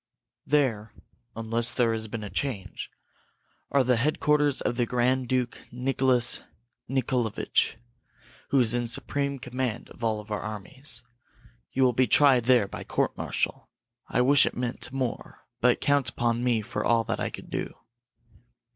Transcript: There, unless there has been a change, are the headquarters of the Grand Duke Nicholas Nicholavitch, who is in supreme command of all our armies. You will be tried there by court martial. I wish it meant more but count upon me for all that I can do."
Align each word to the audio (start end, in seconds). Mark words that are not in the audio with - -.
There, 0.47 0.95
unless 1.35 1.75
there 1.75 1.93
has 1.93 2.07
been 2.07 2.23
a 2.23 2.29
change, 2.31 2.89
are 3.69 3.83
the 3.83 3.97
headquarters 3.97 4.59
of 4.59 4.75
the 4.75 4.87
Grand 4.87 5.27
Duke 5.27 5.67
Nicholas 5.71 6.41
Nicholavitch, 6.89 7.75
who 8.49 8.59
is 8.59 8.73
in 8.73 8.87
supreme 8.87 9.37
command 9.37 9.89
of 9.91 10.03
all 10.03 10.25
our 10.27 10.41
armies. 10.41 11.03
You 11.69 11.83
will 11.83 11.93
be 11.93 12.07
tried 12.07 12.45
there 12.45 12.67
by 12.67 12.83
court 12.83 13.15
martial. 13.15 13.69
I 14.07 14.21
wish 14.21 14.47
it 14.47 14.57
meant 14.57 14.91
more 14.91 15.45
but 15.59 15.79
count 15.81 16.09
upon 16.09 16.43
me 16.43 16.63
for 16.63 16.83
all 16.83 17.03
that 17.03 17.19
I 17.19 17.29
can 17.29 17.47
do." 17.47 17.75